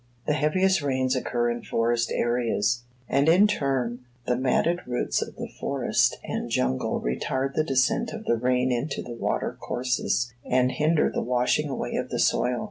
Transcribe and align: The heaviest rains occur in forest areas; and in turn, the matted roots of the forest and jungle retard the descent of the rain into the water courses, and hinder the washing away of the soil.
The 0.25 0.33
heaviest 0.33 0.81
rains 0.81 1.15
occur 1.15 1.51
in 1.51 1.61
forest 1.61 2.11
areas; 2.11 2.85
and 3.07 3.29
in 3.29 3.45
turn, 3.45 3.99
the 4.25 4.35
matted 4.35 4.79
roots 4.87 5.21
of 5.21 5.35
the 5.35 5.47
forest 5.59 6.17
and 6.23 6.49
jungle 6.49 6.99
retard 6.99 7.53
the 7.53 7.63
descent 7.63 8.09
of 8.11 8.25
the 8.25 8.35
rain 8.35 8.71
into 8.71 9.03
the 9.03 9.13
water 9.13 9.55
courses, 9.59 10.33
and 10.43 10.71
hinder 10.71 11.11
the 11.13 11.21
washing 11.21 11.69
away 11.69 11.97
of 11.97 12.09
the 12.09 12.17
soil. 12.17 12.59